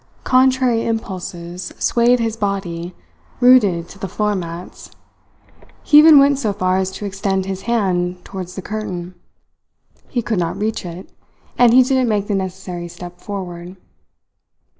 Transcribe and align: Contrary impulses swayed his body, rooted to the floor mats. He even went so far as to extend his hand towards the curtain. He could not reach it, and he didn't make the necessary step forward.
Contrary 0.23 0.83
impulses 0.83 1.71
swayed 1.77 2.19
his 2.19 2.35
body, 2.35 2.95
rooted 3.39 3.87
to 3.87 3.99
the 3.99 4.07
floor 4.07 4.33
mats. 4.33 4.89
He 5.83 5.99
even 5.99 6.17
went 6.17 6.39
so 6.39 6.53
far 6.53 6.77
as 6.79 6.89
to 6.93 7.05
extend 7.05 7.45
his 7.45 7.61
hand 7.69 8.25
towards 8.25 8.55
the 8.55 8.63
curtain. 8.63 9.13
He 10.09 10.23
could 10.23 10.39
not 10.39 10.57
reach 10.57 10.87
it, 10.87 11.11
and 11.55 11.71
he 11.71 11.83
didn't 11.83 12.09
make 12.09 12.25
the 12.27 12.33
necessary 12.33 12.87
step 12.87 13.19
forward. 13.21 13.77